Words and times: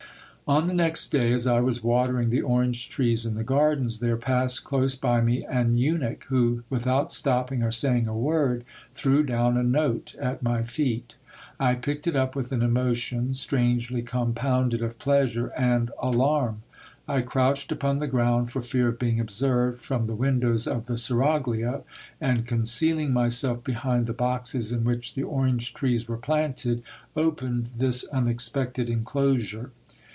On 0.47 0.67
the 0.67 0.73
next 0.73 1.13
day, 1.13 1.31
as 1.31 1.47
I 1.47 1.61
was 1.61 1.81
watering 1.81 2.29
the 2.29 2.41
orange 2.41 2.89
trees 2.89 3.25
in 3.25 3.35
the 3.35 3.41
gardens, 3.43 4.01
there 4.01 4.17
passed 4.17 4.65
close 4.65 4.95
by 4.95 5.21
me 5.21 5.45
an 5.45 5.77
eunuch, 5.77 6.25
who, 6.25 6.63
without 6.69 7.09
stopping 7.09 7.63
or 7.63 7.71
saying 7.71 8.05
a 8.05 8.17
word, 8.17 8.65
threw 8.93 9.23
down 9.23 9.55
a 9.55 9.63
note 9.63 10.13
at 10.19 10.43
my 10.43 10.63
feet. 10.63 11.15
I 11.57 11.75
picked 11.75 12.05
it 12.05 12.17
up 12.17 12.35
with 12.35 12.51
an 12.51 12.61
emotion, 12.61 13.33
strangely 13.33 14.01
compounded 14.01 14.81
of 14.81 14.99
pleasure 14.99 15.53
and 15.57 15.89
alarm. 16.01 16.63
I 17.07 17.21
crouched 17.21 17.71
upon 17.71 17.99
the 17.99 18.07
ground, 18.07 18.51
for 18.51 18.61
fear 18.61 18.89
of 18.89 18.99
being 18.99 19.21
observed 19.21 19.79
from 19.81 20.03
the 20.05 20.15
windows 20.15 20.67
of 20.67 20.87
the 20.87 20.97
seraglio; 20.97 21.85
and, 22.19 22.45
concealing 22.45 23.13
myself 23.13 23.63
behind 23.63 24.05
the 24.05 24.11
boxes 24.11 24.73
in 24.73 24.83
which 24.83 25.13
the 25.13 25.23
orange 25.23 25.73
trees 25.73 26.09
were 26.09 26.17
planted, 26.17 26.83
opened 27.15 27.67
this 27.77 28.03
unexpected 28.11 28.89
enclosure. 28.89 29.71